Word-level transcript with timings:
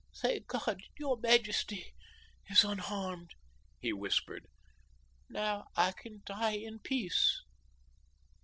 "Thank 0.19 0.47
God, 0.47 0.81
your 0.97 1.15
majesty 1.15 1.93
is 2.47 2.63
unharmed," 2.63 3.35
he 3.79 3.93
whispered. 3.93 4.47
"Now 5.29 5.67
I 5.75 5.91
can 5.91 6.23
die 6.25 6.53
in 6.55 6.79
peace." 6.79 7.43